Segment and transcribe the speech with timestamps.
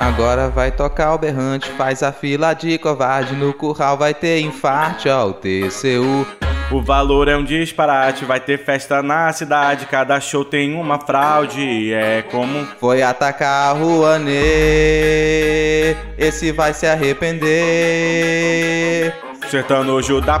[0.00, 3.34] Agora vai tocar o berrante, faz a fila de covarde.
[3.34, 6.26] No curral vai ter infarte, ó, o TCU.
[6.70, 9.86] O valor é um disparate, vai ter festa na cidade.
[9.86, 12.66] Cada show tem uma fraude, é comum.
[12.80, 14.36] Foi atacar a Rouanet,
[16.18, 17.46] esse vai se arrepender.
[19.48, 20.40] Sertanojo dá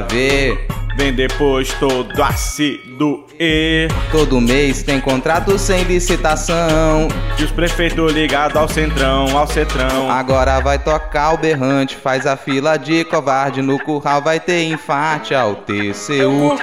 [0.00, 0.66] ver.
[0.96, 7.08] Vem depois todo ácido e Todo mês tem contrato sem licitação.
[7.36, 10.08] E os prefeitos ligados ao centrão, ao centrão.
[10.08, 13.60] Agora vai tocar o berrante, faz a fila de covarde.
[13.60, 16.56] No curral vai ter infarte ao TCU.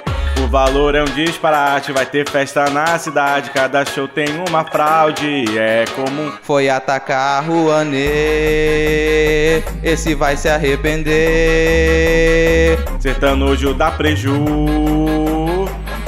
[0.43, 3.51] O valor é um disparate, vai ter festa na cidade.
[3.51, 6.31] Cada show tem uma fraude, é comum.
[6.41, 8.01] Foi atacar a Rouanet,
[9.83, 11.11] esse vai se arrepender.
[12.99, 15.20] Sertanojo dá preju.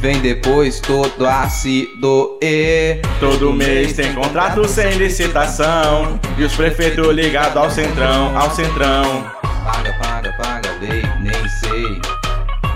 [0.00, 6.20] Vem depois todo ácido e Todo mês tem contrato sem licitação.
[6.36, 9.24] E os prefeitos ligados ao centrão, ao centrão.
[9.64, 12.00] Paga, paga, paga, lei, nem sei.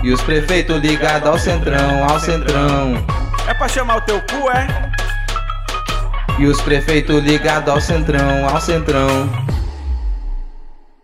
[0.03, 3.05] E os prefeitos ligados ao centrão, ao centrão.
[3.47, 4.67] É pra chamar o teu cu, é?
[6.37, 9.29] E os prefeitos ligados ao centrão, ao centrão.